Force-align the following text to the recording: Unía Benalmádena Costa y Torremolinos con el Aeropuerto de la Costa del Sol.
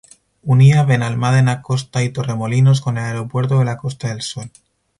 Unía 0.41 0.83
Benalmádena 0.83 1.61
Costa 1.61 2.01
y 2.01 2.09
Torremolinos 2.09 2.81
con 2.81 2.97
el 2.97 3.03
Aeropuerto 3.03 3.59
de 3.59 3.65
la 3.65 3.77
Costa 3.77 4.07
del 4.07 4.23
Sol. 4.23 4.49